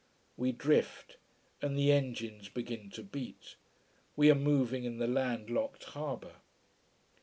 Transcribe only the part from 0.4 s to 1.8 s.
drift and